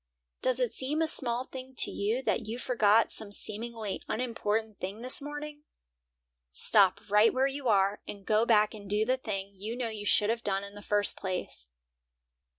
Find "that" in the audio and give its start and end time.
2.23-2.47